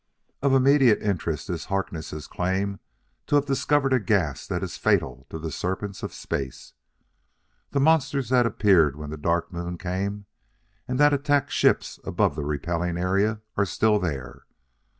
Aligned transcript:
"Of 0.41 0.55
immediate 0.55 0.99
interest 1.03 1.47
is 1.47 1.65
Harkness' 1.65 2.25
claim 2.25 2.79
to 3.27 3.35
have 3.35 3.45
discovered 3.45 3.93
a 3.93 3.99
gas 3.99 4.47
that 4.47 4.63
is 4.63 4.75
fatal 4.75 5.27
to 5.29 5.37
the 5.37 5.51
serpents 5.51 6.01
of 6.01 6.11
space. 6.11 6.73
The 7.69 7.79
monsters 7.81 8.29
that 8.29 8.47
appeared 8.47 8.95
when 8.95 9.11
the 9.11 9.15
Dark 9.17 9.53
Moon 9.53 9.77
came 9.77 10.25
and 10.87 10.99
that 10.99 11.13
attacked 11.13 11.51
ships 11.51 11.99
above 12.03 12.35
the 12.35 12.43
Repelling 12.45 12.97
Area 12.97 13.41
are 13.55 13.65
still 13.67 13.99
there. 13.99 14.47